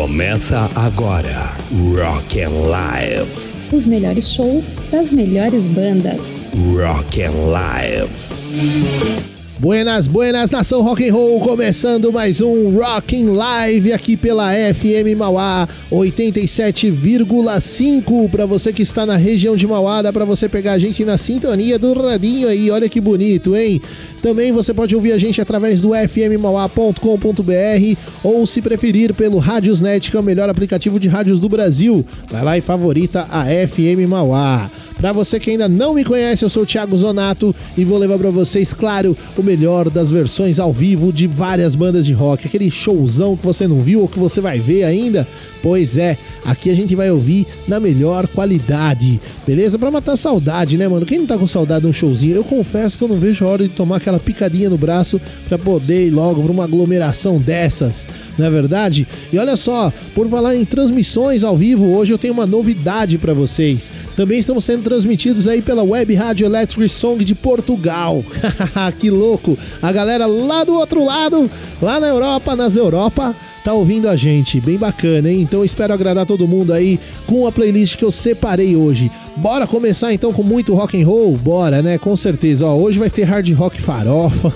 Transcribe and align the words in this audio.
Começa 0.00 0.70
agora 0.74 1.54
Rock 1.94 2.40
and 2.40 2.70
Live. 2.70 3.30
Os 3.70 3.84
melhores 3.84 4.30
shows 4.32 4.74
das 4.90 5.12
melhores 5.12 5.68
bandas. 5.68 6.42
Rock 6.74 7.22
and 7.22 7.50
Live. 7.52 9.39
Buenas, 9.60 10.06
buenas, 10.06 10.50
nação 10.50 10.80
rock 10.80 11.06
and 11.06 11.12
roll, 11.12 11.38
começando 11.38 12.10
mais 12.10 12.40
um 12.40 12.78
Rockin' 12.78 13.26
Live 13.26 13.92
aqui 13.92 14.16
pela 14.16 14.54
FM 14.54 15.14
Mauá 15.18 15.68
87,5 15.92 18.30
para 18.30 18.46
você 18.46 18.72
que 18.72 18.80
está 18.80 19.04
na 19.04 19.18
região 19.18 19.54
de 19.54 19.66
Mauá, 19.66 20.00
dá 20.00 20.10
para 20.10 20.24
você 20.24 20.48
pegar 20.48 20.72
a 20.72 20.78
gente 20.78 21.04
na 21.04 21.18
sintonia 21.18 21.78
do 21.78 21.92
radinho 21.92 22.48
aí, 22.48 22.70
olha 22.70 22.88
que 22.88 23.02
bonito, 23.02 23.54
hein? 23.54 23.82
Também 24.22 24.50
você 24.50 24.72
pode 24.72 24.96
ouvir 24.96 25.12
a 25.12 25.18
gente 25.18 25.42
através 25.42 25.82
do 25.82 25.90
fmmauá.com.br 25.94 27.98
ou 28.24 28.46
se 28.46 28.62
preferir 28.62 29.12
pelo 29.12 29.36
Radiosnet, 29.36 30.10
que 30.10 30.16
é 30.16 30.20
o 30.20 30.22
melhor 30.22 30.48
aplicativo 30.48 30.98
de 30.98 31.06
rádios 31.06 31.38
do 31.38 31.50
Brasil. 31.50 32.02
Vai 32.30 32.42
lá 32.42 32.56
e 32.56 32.62
favorita 32.62 33.26
a 33.30 33.44
FM 33.44 34.08
Mauá. 34.08 34.70
Para 35.00 35.14
você 35.14 35.40
que 35.40 35.50
ainda 35.50 35.66
não 35.66 35.94
me 35.94 36.04
conhece, 36.04 36.44
eu 36.44 36.50
sou 36.50 36.64
o 36.64 36.66
Thiago 36.66 36.96
Zonato 36.96 37.56
e 37.74 37.86
vou 37.86 37.96
levar 37.96 38.18
para 38.18 38.28
vocês, 38.28 38.74
claro, 38.74 39.16
o 39.34 39.42
melhor 39.42 39.88
das 39.88 40.10
versões 40.10 40.58
ao 40.58 40.74
vivo 40.74 41.10
de 41.10 41.26
várias 41.26 41.74
bandas 41.74 42.04
de 42.04 42.12
rock, 42.12 42.46
aquele 42.46 42.70
showzão 42.70 43.34
que 43.34 43.46
você 43.46 43.66
não 43.66 43.80
viu 43.80 44.02
ou 44.02 44.08
que 44.08 44.18
você 44.18 44.42
vai 44.42 44.60
ver 44.60 44.84
ainda. 44.84 45.26
Pois 45.62 45.96
é, 45.98 46.16
aqui 46.44 46.70
a 46.70 46.74
gente 46.74 46.94
vai 46.94 47.10
ouvir 47.10 47.46
na 47.68 47.78
melhor 47.78 48.26
qualidade, 48.28 49.20
beleza? 49.46 49.78
Para 49.78 49.90
matar 49.90 50.16
saudade, 50.16 50.78
né, 50.78 50.88
mano? 50.88 51.04
Quem 51.04 51.18
não 51.18 51.26
tá 51.26 51.36
com 51.36 51.46
saudade 51.46 51.82
de 51.82 51.88
um 51.88 51.92
showzinho? 51.92 52.34
Eu 52.34 52.44
confesso 52.44 52.96
que 52.96 53.04
eu 53.04 53.08
não 53.08 53.18
vejo 53.18 53.44
a 53.44 53.48
hora 53.48 53.64
de 53.64 53.70
tomar 53.70 53.96
aquela 53.96 54.18
picadinha 54.18 54.70
no 54.70 54.78
braço 54.78 55.20
para 55.48 55.58
poder 55.58 56.06
ir 56.06 56.10
logo 56.10 56.42
para 56.42 56.52
uma 56.52 56.64
aglomeração 56.64 57.38
dessas, 57.38 58.06
não 58.38 58.46
é 58.46 58.50
verdade? 58.50 59.06
E 59.30 59.38
olha 59.38 59.56
só, 59.56 59.92
por 60.14 60.28
falar 60.28 60.56
em 60.56 60.64
transmissões 60.64 61.44
ao 61.44 61.56
vivo, 61.56 61.94
hoje 61.94 62.12
eu 62.12 62.18
tenho 62.18 62.32
uma 62.32 62.46
novidade 62.46 63.18
para 63.18 63.34
vocês. 63.34 63.92
Também 64.16 64.38
estamos 64.38 64.64
sendo 64.64 64.82
transmitidos 64.90 65.46
aí 65.46 65.62
pela 65.62 65.84
Web 65.84 66.12
Rádio 66.14 66.44
Electric 66.44 66.88
Song 66.88 67.24
de 67.24 67.32
Portugal. 67.32 68.24
que 68.98 69.08
louco! 69.08 69.56
A 69.80 69.92
galera 69.92 70.26
lá 70.26 70.64
do 70.64 70.74
outro 70.74 71.04
lado, 71.04 71.48
lá 71.80 72.00
na 72.00 72.08
Europa, 72.08 72.56
nas 72.56 72.74
Europa, 72.74 73.32
tá 73.64 73.72
ouvindo 73.72 74.08
a 74.08 74.16
gente. 74.16 74.60
Bem 74.60 74.76
bacana, 74.76 75.30
hein? 75.30 75.42
Então 75.42 75.64
espero 75.64 75.94
agradar 75.94 76.26
todo 76.26 76.48
mundo 76.48 76.72
aí 76.72 76.98
com 77.24 77.46
a 77.46 77.52
playlist 77.52 77.96
que 77.96 78.04
eu 78.04 78.10
separei 78.10 78.74
hoje. 78.74 79.12
Bora 79.36 79.66
começar 79.66 80.12
então 80.12 80.32
com 80.32 80.42
muito 80.42 80.74
rock 80.74 81.00
and 81.00 81.06
roll? 81.06 81.36
Bora, 81.36 81.80
né? 81.82 81.98
Com 81.98 82.16
certeza. 82.16 82.66
Ó, 82.66 82.76
hoje 82.76 82.98
vai 82.98 83.08
ter 83.08 83.24
hard 83.24 83.50
rock 83.52 83.80
farofa. 83.80 84.52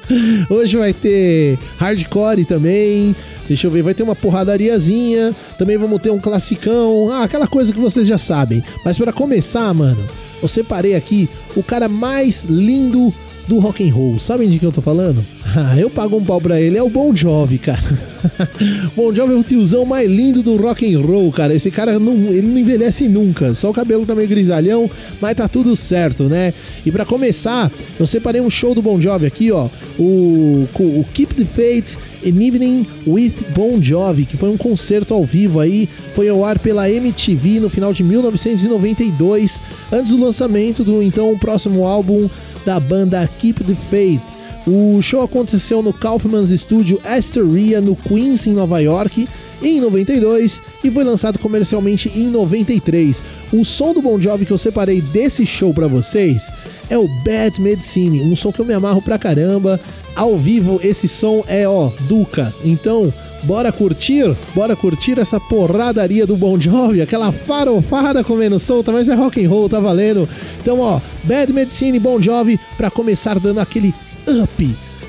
hoje 0.50 0.76
vai 0.76 0.92
ter 0.92 1.58
hardcore 1.78 2.44
também. 2.44 3.14
Deixa 3.48 3.66
eu 3.66 3.70
ver, 3.70 3.82
vai 3.82 3.94
ter 3.94 4.02
uma 4.02 4.16
porradariazinha. 4.16 5.34
Também 5.58 5.78
vamos 5.78 6.02
ter 6.02 6.10
um 6.10 6.18
classicão. 6.18 7.10
Ah, 7.10 7.22
aquela 7.22 7.46
coisa 7.46 7.72
que 7.72 7.78
vocês 7.78 8.06
já 8.06 8.18
sabem. 8.18 8.62
Mas 8.84 8.98
para 8.98 9.12
começar, 9.12 9.72
mano, 9.72 10.02
eu 10.42 10.48
separei 10.48 10.94
aqui 10.94 11.28
o 11.54 11.62
cara 11.62 11.88
mais 11.88 12.44
lindo 12.44 13.14
do 13.46 13.58
rock 13.58 13.88
and 13.88 13.94
roll. 13.94 14.18
Sabem 14.18 14.48
de 14.48 14.58
quem 14.58 14.68
eu 14.68 14.72
tô 14.72 14.82
falando? 14.82 15.24
Ah, 15.58 15.74
eu 15.78 15.88
pago 15.88 16.18
um 16.18 16.22
pau 16.22 16.38
pra 16.38 16.60
ele, 16.60 16.76
é 16.76 16.82
o 16.82 16.90
Bon 16.90 17.16
Jovi, 17.16 17.56
cara. 17.56 17.80
bon 18.94 19.14
Jovi 19.14 19.34
é 19.34 19.36
o 19.36 19.42
tiozão 19.42 19.84
mais 19.84 20.10
lindo 20.10 20.42
do 20.42 20.56
rock 20.56 20.94
and 20.94 21.00
roll, 21.00 21.30
cara. 21.32 21.54
Esse 21.54 21.70
cara 21.70 21.98
não, 21.98 22.14
ele 22.28 22.46
não 22.46 22.58
envelhece 22.58 23.08
nunca. 23.08 23.54
Só 23.54 23.70
o 23.70 23.72
cabelo 23.72 24.06
tá 24.06 24.14
meio 24.14 24.28
grisalhão, 24.28 24.90
mas 25.20 25.34
tá 25.34 25.48
tudo 25.48 25.74
certo, 25.76 26.24
né? 26.24 26.52
E 26.84 26.90
para 26.90 27.04
começar, 27.04 27.70
eu 27.98 28.06
separei 28.06 28.40
um 28.40 28.50
show 28.50 28.74
do 28.74 28.82
Bon 28.82 29.00
Jovi 29.00 29.26
aqui, 29.26 29.50
ó. 29.50 29.68
O, 29.98 30.68
o 30.78 31.06
Keep 31.12 31.34
the 31.34 31.44
Faith 31.44 31.96
An 32.24 32.42
Evening 32.42 32.86
with 33.06 33.34
Bon 33.54 33.80
Jovi, 33.80 34.24
que 34.24 34.36
foi 34.36 34.48
um 34.48 34.56
concerto 34.56 35.14
ao 35.14 35.24
vivo 35.24 35.60
aí, 35.60 35.88
foi 36.12 36.28
ao 36.28 36.44
ar 36.44 36.58
pela 36.58 36.90
MTV 36.90 37.60
no 37.60 37.68
final 37.68 37.92
de 37.92 38.02
1992, 38.02 39.60
antes 39.92 40.10
do 40.10 40.22
lançamento 40.22 40.82
do 40.82 41.02
então 41.02 41.36
próximo 41.38 41.86
álbum 41.86 42.28
da 42.64 42.80
banda 42.80 43.28
Keep 43.38 43.64
the 43.64 43.76
Faith. 43.90 44.35
O 44.66 45.00
show 45.00 45.22
aconteceu 45.22 45.80
no 45.80 45.92
Kaufman's 45.92 46.50
Studio 46.60 47.00
Astoria, 47.04 47.80
no 47.80 47.94
Queens, 47.94 48.48
em 48.48 48.52
Nova 48.52 48.80
York, 48.80 49.28
em 49.62 49.80
92 49.80 50.60
e 50.82 50.90
foi 50.90 51.04
lançado 51.04 51.38
comercialmente 51.38 52.10
em 52.14 52.28
93. 52.28 53.22
O 53.52 53.64
som 53.64 53.94
do 53.94 54.02
Bon 54.02 54.18
Jovi 54.18 54.44
que 54.44 54.52
eu 54.52 54.58
separei 54.58 55.00
desse 55.00 55.46
show 55.46 55.72
para 55.72 55.86
vocês 55.86 56.50
é 56.90 56.98
o 56.98 57.06
Bad 57.24 57.60
Medicine, 57.60 58.22
um 58.22 58.34
som 58.34 58.50
que 58.50 58.60
eu 58.60 58.64
me 58.64 58.74
amarro 58.74 59.00
pra 59.00 59.18
caramba. 59.18 59.80
Ao 60.16 60.36
vivo, 60.36 60.80
esse 60.82 61.06
som 61.06 61.44
é, 61.46 61.68
ó, 61.68 61.90
Duca. 62.08 62.52
Então, 62.64 63.12
bora 63.42 63.70
curtir? 63.70 64.34
Bora 64.54 64.74
curtir 64.74 65.20
essa 65.20 65.38
porradaria 65.38 66.26
do 66.26 66.36
Bon 66.36 66.58
Jovi, 66.60 67.02
aquela 67.02 67.30
farofada 67.30 68.24
comendo 68.24 68.58
solta, 68.58 68.90
mas 68.90 69.08
é 69.08 69.14
rock 69.14 69.44
and 69.44 69.48
roll, 69.48 69.68
tá 69.68 69.78
valendo. 69.78 70.28
Então, 70.60 70.80
ó, 70.80 71.00
Bad 71.22 71.52
Medicine 71.52 71.98
Bon 72.00 72.20
Jovi 72.20 72.58
pra 72.76 72.90
começar 72.90 73.38
dando 73.38 73.60
aquele 73.60 73.94
up 74.28 74.50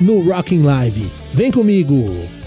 no 0.00 0.20
Rocking 0.20 0.62
Live. 0.62 1.10
Vem 1.34 1.50
comigo! 1.50 2.37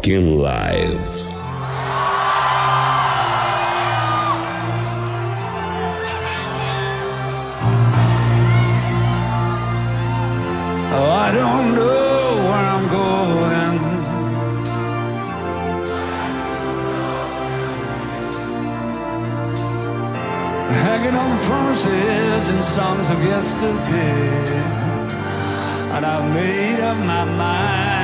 fucking 0.00 0.38
live. 0.38 1.26
Oh, 10.92 11.12
I 11.12 11.32
don't 11.32 11.74
know 11.74 12.18
where 12.46 12.66
I'm 12.74 12.86
going. 12.88 13.78
Hanging 20.86 21.14
on 21.14 21.30
the 21.36 21.44
promises 21.44 22.48
and 22.48 22.64
songs 22.64 23.10
of 23.10 23.22
yesterday. 23.22 24.30
And 25.94 26.06
I've 26.06 26.34
made 26.34 26.80
up 26.80 26.96
my 27.04 27.24
mind. 27.36 27.99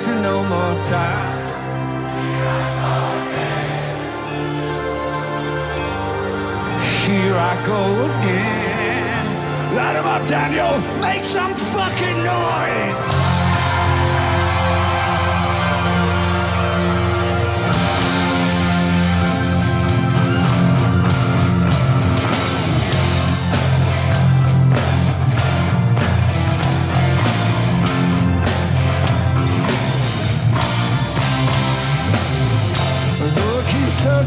to 0.00 0.14
no 0.22 0.42
more 0.44 0.84
time. 0.84 1.48
Here 7.04 7.36
I 7.36 7.54
go 7.66 7.80
again. 8.08 9.76
Light 9.76 9.96
'em 9.96 10.06
up, 10.06 10.26
Daniel. 10.26 10.78
Make 11.00 11.24
some 11.24 11.54
fucking 11.54 12.24
noise. 12.24 13.21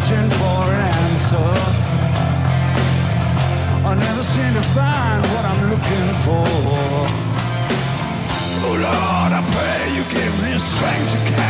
searching 0.05 0.29
for 0.29 0.63
an 0.71 0.93
answer. 0.93 1.51
I 3.85 3.95
never 3.95 4.23
seem 4.23 4.53
to 4.53 4.61
find 4.61 5.25
what 5.33 5.45
I'm 5.45 5.69
looking 5.71 6.09
for. 6.25 6.45
Oh 8.67 8.75
Lord, 8.85 9.31
I 9.33 9.41
pray 9.53 9.95
you 9.95 10.03
give 10.15 10.33
me 10.43 10.59
strength 10.59 11.11
to 11.11 11.31
carry. 11.31 11.44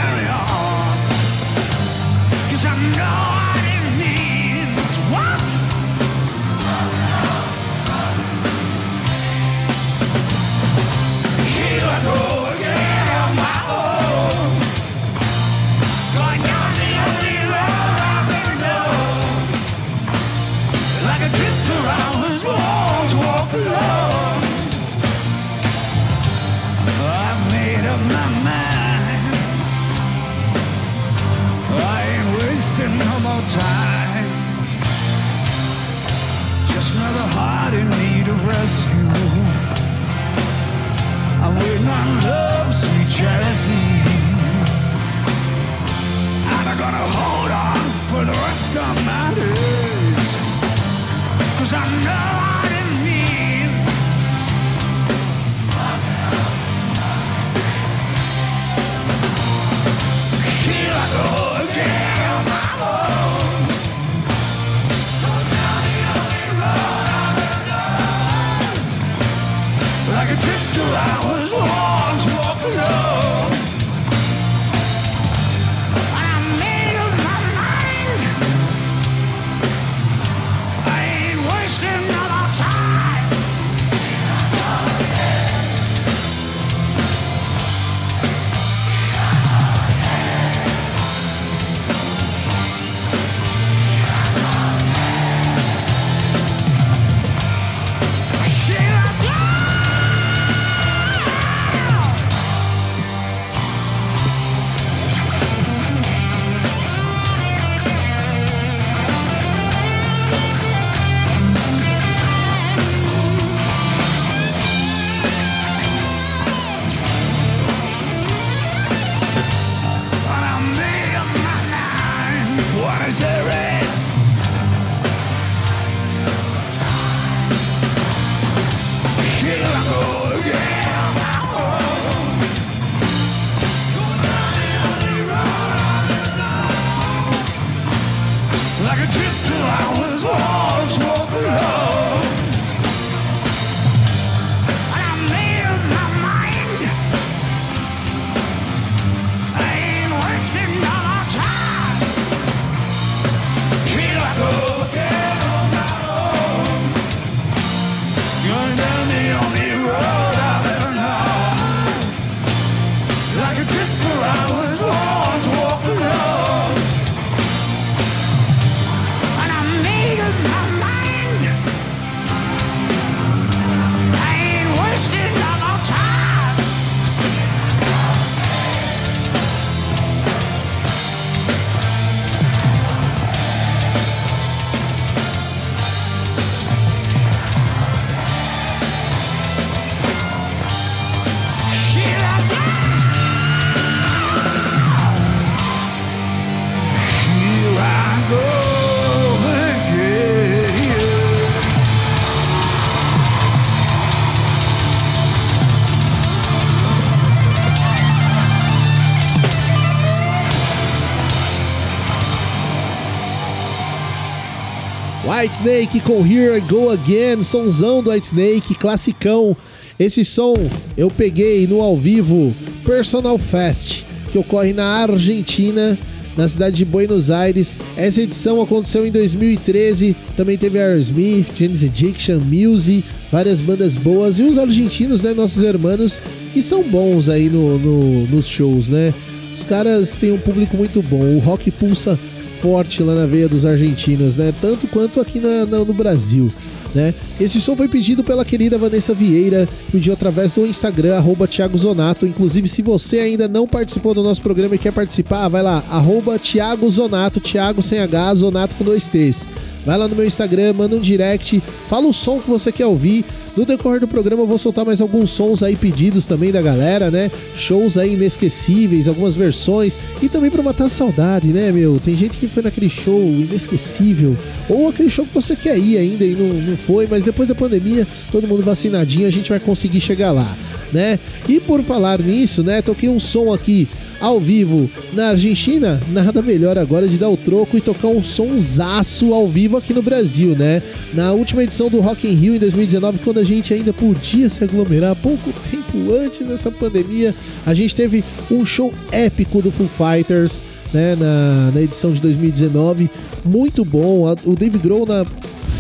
White 215.45 215.57
Snake 215.57 215.99
com 215.99 216.25
Here 216.25 216.57
I 216.57 216.59
Go 216.59 216.90
Again, 216.90 217.44
sonzão 217.44 218.02
do 218.02 218.09
White 218.09 218.25
Snake, 218.25 218.73
classicão. 218.73 219.56
Esse 219.99 220.25
som 220.25 220.56
eu 220.97 221.07
peguei 221.07 221.68
no 221.68 221.81
ao 221.81 221.95
vivo 221.95 222.52
Personal 222.83 223.37
Fest, 223.37 224.06
que 224.31 224.40
ocorre 224.40 224.73
na 224.73 224.83
Argentina, 225.04 225.99
na 226.35 226.49
cidade 226.49 226.78
de 226.78 226.83
Buenos 226.83 227.30
Aires. 227.30 227.78
Essa 227.95 228.23
edição 228.23 228.59
aconteceu 228.59 229.06
em 229.06 229.11
2013, 229.11 230.16
também 230.35 230.57
teve 230.57 230.80
Aerosmith, 230.80 231.45
James 231.56 231.83
Addiction, 231.83 232.40
Muse, 232.40 233.04
várias 233.31 233.61
bandas 233.61 233.94
boas 233.94 234.40
e 234.40 234.42
os 234.42 234.57
argentinos, 234.57 235.21
né, 235.21 235.35
nossos 235.35 235.61
hermanos, 235.61 236.23
que 236.54 236.61
são 236.61 236.81
bons 236.81 237.30
aí 237.30 237.52
no, 237.52 237.78
no 237.78 238.28
nos 238.35 238.47
shows, 238.47 238.90
né? 238.90 239.14
Os 239.54 239.64
caras 239.64 240.16
têm 240.16 240.31
um 240.31 240.40
público 240.40 240.75
muito 240.75 241.04
bom, 241.04 241.35
o 241.35 241.37
rock 241.37 241.69
pulsa 241.69 242.19
forte 242.62 243.02
lá 243.04 243.14
na 243.16 243.26
veia 243.26 243.47
dos 243.47 243.66
argentinos, 243.66 244.35
né? 244.38 244.54
Tanto 244.62 244.88
quanto 244.88 245.19
aqui 245.19 245.40
na- 245.40 245.66
na- 245.66 245.80
no 245.85 245.94
Brasil. 245.94 246.50
Né? 246.94 247.14
Esse 247.42 247.59
som 247.59 247.76
foi 247.76 247.90
pedido 247.90 248.24
pela 248.24 248.45
querida 248.45 248.78
Vanessa 248.78 249.14
Vieira, 249.14 249.68
pediu 249.92 250.14
através 250.14 250.54
do 250.54 250.66
Instagram, 250.66 251.18
arroba 251.18 251.45
Thiago 251.45 251.78
Zonato. 251.78 252.26
Inclusive, 252.26 252.69
se 252.69 252.81
você 252.81 253.19
ainda 253.19 253.50
não 253.50 253.68
participou 253.68 254.14
do 254.14 254.24
nosso 254.24 254.42
programa 254.42 254.76
e 254.76 254.78
quer 254.78 254.94
participar, 254.94 255.50
vai 255.50 255.62
lá, 255.62 255.83
arroba 255.90 256.40
Thiago 256.40 256.90
Zonato, 256.90 257.42
Thiago 257.42 257.81
sem 257.81 258.00
H, 258.00 258.35
Zonato 258.35 258.76
com 258.76 258.85
dois 258.85 259.09
T's. 259.09 259.45
Vai 259.85 259.97
lá 259.97 260.07
no 260.07 260.16
meu 260.16 260.26
Instagram, 260.26 260.71
manda 260.71 260.95
um 260.95 261.02
direct, 261.02 261.62
fala 261.90 262.07
o 262.07 262.14
som 262.14 262.40
que 262.40 262.50
você 262.50 262.71
quer 262.71 262.85
ouvir. 262.85 263.26
No 263.56 263.66
decorrer 263.66 264.02
do 264.02 264.07
programa 264.07 264.44
eu 264.44 264.47
vou 264.47 264.57
soltar 264.57 264.85
mais 264.85 265.00
alguns 265.00 265.30
sons 265.30 265.64
aí 265.64 265.78
pedidos 265.78 266.26
também 266.26 266.52
da 266.52 266.62
galera, 266.62 267.09
né? 267.09 267.31
Shows 267.56 267.97
aí 267.97 268.14
inesquecíveis, 268.14 269.07
algumas 269.07 269.35
versões 269.35 269.97
e 270.21 270.28
também 270.28 270.52
pra 270.52 270.62
matar 270.62 270.85
a 270.85 270.90
saudade, 270.90 271.47
né, 271.47 271.71
meu? 271.71 271.97
Tem 271.97 272.18
gente 272.18 272.38
que 272.38 272.47
foi 272.47 272.64
naquele 272.64 272.90
show 272.90 273.21
inesquecível 273.21 274.35
ou 274.68 274.90
aquele 274.90 275.09
show 275.09 275.26
que 275.26 275.33
você 275.33 275.56
quer 275.56 275.78
ir 275.78 275.97
ainda 275.97 276.26
e 276.26 276.35
não, 276.35 276.47
não 276.47 276.78
foi, 276.78 277.07
mas 277.07 277.24
depois 277.24 277.47
da 277.47 277.56
pandemia, 277.56 278.06
todo 278.30 278.47
mundo 278.47 278.62
vacinadinho, 278.62 279.28
a 279.28 279.31
gente 279.31 279.50
vai 279.50 279.59
conseguir 279.59 280.02
chegar 280.02 280.31
lá, 280.31 280.57
né? 280.92 281.18
E 281.47 281.62
por 281.62 281.81
falar 281.81 282.19
nisso, 282.19 282.62
né, 282.62 282.81
toquei 282.81 283.07
um 283.07 283.19
som 283.19 283.54
aqui 283.54 283.88
ao 284.19 284.40
vivo 284.40 284.90
na 285.14 285.30
Argentina, 285.30 286.00
nada 286.10 286.42
melhor 286.42 286.78
agora 286.78 287.07
de 287.07 287.18
dar 287.18 287.30
o 287.30 287.38
troco 287.38 287.78
e 287.78 287.81
tocar 287.81 288.07
um 288.07 288.24
sonsaço 288.24 289.34
ao 289.34 289.48
vivo 289.48 289.78
aqui 289.78 289.94
no 289.94 290.02
Brasil, 290.02 290.56
né? 290.56 290.81
Na 291.14 291.31
última 291.34 291.64
edição 291.64 291.90
do 291.90 292.00
Rock 292.00 292.28
in 292.28 292.34
Rio 292.34 292.56
em 292.56 292.60
2019, 292.60 293.19
quando 293.19 293.40
a 293.40 293.44
gente 293.44 293.74
ainda 293.74 293.94
podia 293.94 294.50
se 294.50 294.64
aglomerar, 294.64 295.16
pouco 295.16 295.54
tempo 295.69 296.14
antes 296.14 296.48
dessa 296.48 296.72
pandemia, 296.72 297.34
a 297.66 297.74
gente 297.74 297.95
teve 297.95 298.24
um 298.50 298.66
show 298.66 298.94
épico 299.12 299.62
do 299.62 299.72
Foo 299.72 299.88
Fighters, 299.88 300.62
né? 300.94 301.16
Na, 301.16 301.72
na 301.74 301.81
edição 301.81 302.12
de 302.12 302.22
2019, 302.22 303.10
muito 303.44 303.84
bom. 303.84 304.34
O 304.44 304.56
Dave 304.56 304.78
Grohl 304.78 305.06
na 305.06 305.26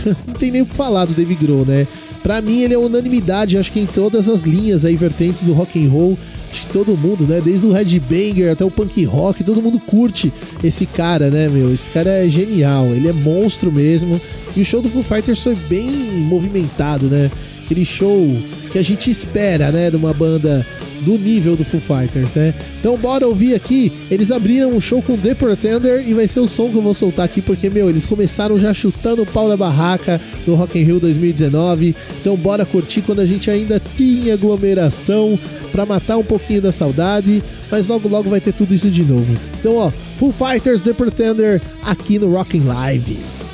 não 0.27 0.33
tem 0.33 0.51
nem 0.51 0.61
o 0.61 0.65
que 0.65 0.75
falar 0.75 1.05
do 1.05 1.13
Dave 1.13 1.35
Grohl, 1.35 1.65
né? 1.65 1.87
Pra 2.21 2.41
mim 2.41 2.61
ele 2.61 2.73
é 2.73 2.77
unanimidade, 2.77 3.55
acho 3.55 3.71
que 3.71 3.79
em 3.79 3.85
todas 3.85 4.27
as 4.27 4.41
linhas 4.41 4.83
aí 4.83 4.95
vertentes 4.95 5.43
do 5.43 5.53
rock 5.53 5.83
and 5.83 5.89
roll, 5.89 6.17
acho 6.55 6.67
que 6.67 6.73
todo 6.73 6.95
mundo, 6.95 7.27
né? 7.27 7.41
Desde 7.43 7.67
o 7.67 7.71
headbanger 7.73 8.51
até 8.51 8.63
o 8.63 8.71
punk 8.71 9.03
rock, 9.03 9.43
todo 9.43 9.61
mundo 9.61 9.79
curte 9.79 10.31
esse 10.63 10.85
cara, 10.85 11.29
né, 11.29 11.49
meu? 11.49 11.73
Esse 11.73 11.89
cara 11.89 12.09
é 12.09 12.29
genial, 12.29 12.85
ele 12.87 13.09
é 13.09 13.13
monstro 13.13 13.71
mesmo. 13.71 14.19
E 14.55 14.61
o 14.61 14.65
show 14.65 14.81
do 14.81 14.89
Foo 14.89 15.03
Fighters 15.03 15.43
foi 15.43 15.55
bem 15.55 15.91
movimentado, 15.91 17.07
né? 17.07 17.29
Aquele 17.65 17.83
show 17.83 18.33
que 18.71 18.79
a 18.79 18.83
gente 18.83 19.11
espera, 19.11 19.71
né, 19.71 19.89
de 19.89 19.97
uma 19.97 20.13
banda 20.13 20.65
do 21.01 21.17
nível 21.17 21.55
do 21.55 21.63
Foo 21.65 21.79
Fighters, 21.79 22.33
né? 22.33 22.53
Então 22.79 22.97
bora 22.97 23.27
ouvir 23.27 23.55
aqui. 23.55 23.91
Eles 24.09 24.31
abriram 24.31 24.69
um 24.71 24.79
show 24.79 25.01
com 25.01 25.17
The 25.17 25.35
Pretender 25.35 26.07
e 26.07 26.13
vai 26.13 26.27
ser 26.27 26.39
o 26.39 26.47
som 26.47 26.69
que 26.69 26.75
eu 26.75 26.81
vou 26.81 26.93
soltar 26.93 27.25
aqui 27.25 27.41
porque 27.41 27.69
meu, 27.69 27.89
eles 27.89 28.05
começaram 28.05 28.57
já 28.57 28.73
chutando 28.73 29.23
o 29.23 29.25
pau 29.25 29.47
na 29.47 29.57
barraca 29.57 30.19
no 30.45 30.55
Rock 30.55 30.79
in 30.79 30.83
Rio 30.83 30.99
2019. 30.99 31.95
Então 32.21 32.35
bora 32.35 32.65
curtir 32.65 33.01
quando 33.01 33.19
a 33.19 33.25
gente 33.25 33.49
ainda 33.49 33.81
tinha 33.95 34.33
aglomeração 34.33 35.37
pra 35.71 35.85
matar 35.85 36.17
um 36.17 36.23
pouquinho 36.23 36.61
da 36.61 36.71
saudade, 36.71 37.43
mas 37.69 37.87
logo 37.87 38.07
logo 38.07 38.29
vai 38.29 38.39
ter 38.39 38.53
tudo 38.53 38.73
isso 38.73 38.89
de 38.89 39.03
novo. 39.03 39.33
Então, 39.59 39.75
ó, 39.75 39.91
Foo 40.17 40.31
Fighters 40.31 40.81
The 40.81 40.93
Pretender 40.93 41.61
aqui 41.83 42.17
no 42.17 42.31
Rockin' 42.31 42.63
Live. 42.63 43.44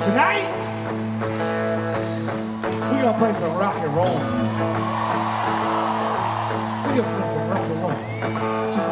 Tonight, 0.00 0.48
we're 2.90 3.02
gonna 3.02 3.18
play 3.18 3.32
some 3.32 3.54
rock 3.58 3.76
and 3.76 3.94
roll 3.94 4.18
music. 4.18 4.70
We're 6.86 6.96
gonna 6.96 7.16
play 7.16 7.26
some 7.26 7.48
rock 7.50 7.60
and 7.60 7.82
roll. 7.82 7.96
Just 8.72 8.90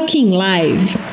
Rocking 0.00 0.30
Live. 0.30 1.09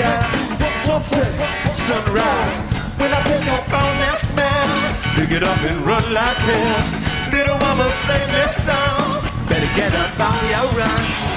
Disguise. 0.00 0.80
Sunset, 0.84 1.32
sunrise. 1.74 2.56
When 2.98 3.12
I 3.12 3.22
pick 3.22 3.46
up 3.48 3.66
on 3.72 3.92
that 4.04 4.18
smell, 4.20 5.14
pick 5.16 5.30
it 5.30 5.42
up 5.42 5.58
and 5.62 5.86
run 5.86 6.04
like 6.12 6.36
hell. 6.36 7.32
Little 7.32 7.58
mama 7.58 7.90
sing 8.06 8.28
this 8.32 8.64
song. 8.64 9.22
Better 9.48 9.70
get 9.76 9.92
up 9.94 10.20
on 10.20 10.48
your 10.48 10.78
run. 10.78 11.29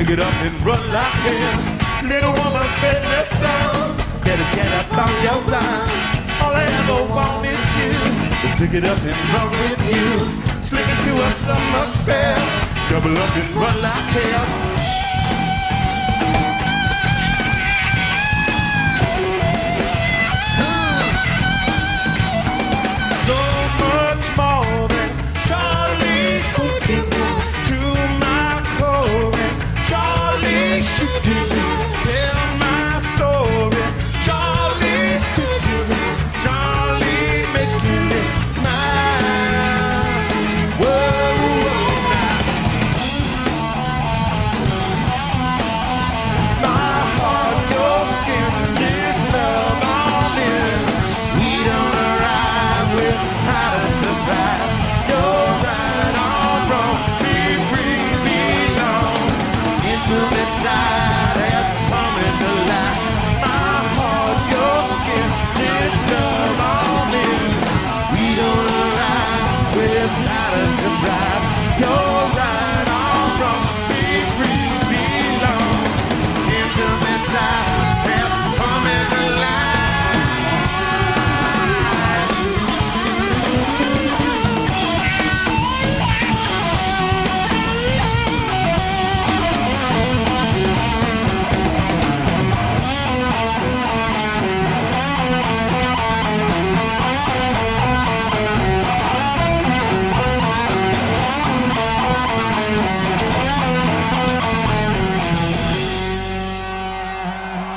Pick 0.00 0.18
it 0.18 0.20
up 0.20 0.32
and 0.32 0.54
run 0.62 0.80
like 0.94 1.12
hell. 1.28 2.08
Little 2.08 2.32
woman 2.32 2.68
said, 2.80 3.04
listen, 3.12 3.44
better 4.24 4.48
get 4.56 4.72
up 4.80 4.90
on 4.96 5.12
your 5.22 5.40
line. 5.52 5.92
All 6.40 6.54
I 6.56 6.64
ever 6.80 7.04
wanted 7.12 7.60
to 7.76 7.86
is 8.46 8.52
pick 8.56 8.72
it 8.72 8.84
up 8.84 8.98
and 8.98 9.20
run 9.34 9.50
with 9.60 9.82
you. 9.92 10.62
Slip 10.62 10.88
into 10.88 11.20
a 11.20 11.30
summer 11.32 11.84
spell, 11.92 12.40
double 12.88 13.12
up 13.18 13.36
and 13.36 13.50
run 13.56 13.82
like 13.82 14.08
hell. 14.16 14.69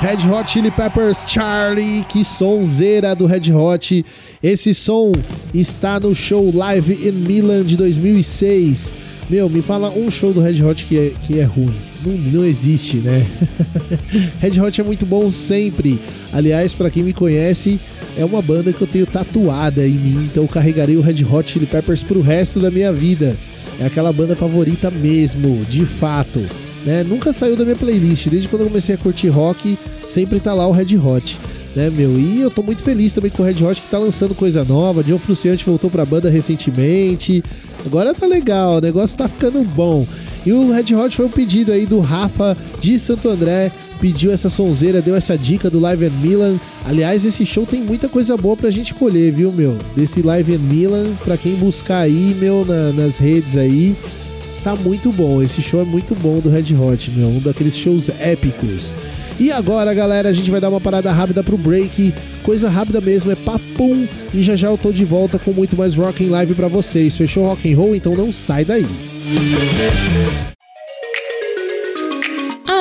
Red 0.04 0.28
Hot 0.30 0.52
Chili 0.52 0.70
Peppers 0.70 1.24
Charlie, 1.26 2.04
que 2.06 2.22
sonzeira 2.22 3.14
do 3.14 3.24
Red 3.24 3.50
Hot. 3.50 4.04
Esse 4.42 4.74
som 4.74 5.12
está 5.54 5.98
no 5.98 6.14
show 6.14 6.54
Live 6.54 7.08
in 7.08 7.12
Milan 7.12 7.64
de 7.64 7.74
2006. 7.74 8.92
Meu, 9.30 9.48
me 9.48 9.62
fala 9.62 9.88
um 9.88 10.10
show 10.10 10.30
do 10.34 10.42
Red 10.42 10.62
Hot 10.62 10.84
que 10.84 10.98
é, 10.98 11.12
que 11.22 11.40
é 11.40 11.44
ruim. 11.44 11.74
Não, 12.04 12.12
não 12.18 12.44
existe, 12.44 12.98
né? 12.98 13.26
Red 14.40 14.60
Hot 14.60 14.78
é 14.78 14.84
muito 14.84 15.06
bom 15.06 15.30
sempre. 15.30 15.98
Aliás, 16.34 16.74
para 16.74 16.90
quem 16.90 17.02
me 17.02 17.14
conhece, 17.14 17.80
é 18.14 18.26
uma 18.26 18.42
banda 18.42 18.74
que 18.74 18.82
eu 18.82 18.86
tenho 18.86 19.06
tatuada 19.06 19.86
em 19.86 19.92
mim, 19.94 20.28
então 20.30 20.46
carregarei 20.46 20.98
o 20.98 21.00
Red 21.00 21.24
Hot 21.24 21.50
Chili 21.50 21.64
Peppers 21.64 22.02
pro 22.02 22.20
resto 22.20 22.60
da 22.60 22.70
minha 22.70 22.92
vida. 22.92 23.34
é 23.80 23.86
aquela 23.86 24.12
banda 24.12 24.36
favorita 24.36 24.90
mesmo, 24.90 25.64
de 25.64 25.86
fato. 25.86 26.46
Né? 26.84 27.02
Nunca 27.02 27.32
saiu 27.32 27.56
da 27.56 27.64
minha 27.64 27.76
playlist, 27.76 28.28
desde 28.28 28.48
quando 28.48 28.62
eu 28.62 28.68
comecei 28.68 28.94
a 28.94 28.98
curtir 28.98 29.28
rock, 29.28 29.78
sempre 30.06 30.38
tá 30.38 30.52
lá 30.52 30.66
o 30.66 30.72
Red 30.72 30.96
Hot. 30.98 31.40
Né, 31.74 31.90
meu? 31.90 32.16
E 32.16 32.40
eu 32.40 32.50
tô 32.50 32.62
muito 32.62 32.84
feliz 32.84 33.12
também 33.12 33.30
com 33.32 33.42
o 33.42 33.46
Red 33.46 33.64
Hot 33.64 33.80
que 33.82 33.88
tá 33.88 33.98
lançando 33.98 34.32
coisa 34.34 34.62
nova. 34.64 35.02
John 35.02 35.18
Fruciante 35.18 35.64
voltou 35.64 35.90
pra 35.90 36.04
banda 36.04 36.30
recentemente. 36.30 37.42
Agora 37.84 38.14
tá 38.14 38.26
legal, 38.26 38.76
o 38.76 38.80
negócio 38.80 39.16
tá 39.18 39.26
ficando 39.28 39.60
bom. 39.64 40.06
E 40.46 40.52
o 40.52 40.70
Red 40.70 40.94
Hot 40.94 41.16
foi 41.16 41.26
um 41.26 41.30
pedido 41.30 41.72
aí 41.72 41.84
do 41.84 41.98
Rafa 42.00 42.56
de 42.80 42.96
Santo 42.98 43.28
André. 43.28 43.72
Pediu 44.00 44.30
essa 44.30 44.48
sonzeira, 44.50 45.00
deu 45.02 45.16
essa 45.16 45.36
dica 45.36 45.68
do 45.70 45.80
Live 45.80 46.04
at 46.06 46.12
Milan. 46.22 46.60
Aliás, 46.84 47.24
esse 47.24 47.44
show 47.44 47.64
tem 47.66 47.80
muita 47.80 48.08
coisa 48.08 48.36
boa 48.36 48.56
pra 48.56 48.70
gente 48.70 48.94
colher, 48.94 49.32
viu, 49.32 49.50
meu? 49.50 49.76
Desse 49.96 50.22
Live 50.22 50.54
at 50.54 50.60
Milan, 50.60 51.06
pra 51.24 51.36
quem 51.36 51.54
buscar 51.56 52.00
aí, 52.00 52.36
meu, 52.38 52.64
na- 52.64 52.92
nas 52.92 53.16
redes 53.16 53.56
aí. 53.56 53.96
Tá 54.64 54.74
muito 54.74 55.12
bom, 55.12 55.42
esse 55.42 55.60
show 55.60 55.82
é 55.82 55.84
muito 55.84 56.14
bom 56.14 56.40
do 56.40 56.48
Red 56.48 56.74
Hot, 56.74 57.10
meu, 57.10 57.28
um 57.28 57.38
daqueles 57.38 57.76
shows 57.76 58.08
épicos. 58.18 58.96
E 59.38 59.52
agora, 59.52 59.92
galera, 59.92 60.30
a 60.30 60.32
gente 60.32 60.50
vai 60.50 60.58
dar 60.58 60.70
uma 60.70 60.80
parada 60.80 61.12
rápida 61.12 61.42
pro 61.42 61.58
break. 61.58 62.14
Coisa 62.42 62.70
rápida 62.70 62.98
mesmo, 62.98 63.30
é 63.30 63.34
papum. 63.34 64.08
E 64.32 64.42
já 64.42 64.56
já 64.56 64.68
eu 64.68 64.78
tô 64.78 64.90
de 64.90 65.04
volta 65.04 65.38
com 65.38 65.52
muito 65.52 65.76
mais 65.76 65.94
Rockin' 65.94 66.30
Live 66.30 66.54
pra 66.54 66.68
vocês. 66.68 67.14
Fechou 67.14 67.44
rock 67.44 67.70
and 67.70 67.76
roll? 67.76 67.94
Então 67.94 68.16
não 68.16 68.32
sai 68.32 68.64
daí. 68.64 68.86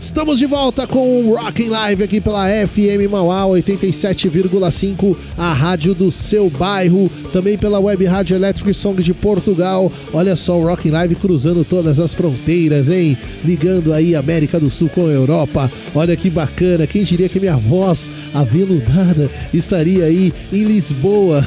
Estamos 0.00 0.38
de 0.38 0.46
volta 0.46 0.86
com 0.86 1.24
o 1.24 1.34
Rockin' 1.34 1.70
Live 1.70 2.04
aqui 2.04 2.20
pela 2.20 2.46
FM 2.46 3.10
Mauá 3.10 3.42
87,5, 3.42 5.16
a 5.36 5.52
rádio 5.52 5.92
do 5.92 6.12
seu 6.12 6.48
bairro, 6.48 7.10
também 7.32 7.58
pela 7.58 7.80
web 7.80 8.04
rádio 8.04 8.36
Electric 8.36 8.72
Song 8.74 9.02
de 9.02 9.12
Portugal. 9.12 9.90
Olha 10.12 10.36
só 10.36 10.56
o 10.56 10.62
Rockin' 10.62 10.92
Live 10.92 11.16
cruzando 11.16 11.64
todas 11.64 11.98
as 11.98 12.14
fronteiras, 12.14 12.88
hein? 12.88 13.18
Ligando 13.44 13.92
aí 13.92 14.14
América 14.14 14.60
do 14.60 14.70
Sul 14.70 14.88
com 14.88 15.04
a 15.04 15.10
Europa. 15.10 15.68
Olha 15.92 16.16
que 16.16 16.30
bacana, 16.30 16.86
quem 16.86 17.02
diria 17.02 17.28
que 17.28 17.40
minha 17.40 17.56
voz 17.56 18.08
aveludada 18.32 19.28
estaria 19.52 20.04
aí 20.04 20.32
em 20.52 20.62
Lisboa. 20.62 21.46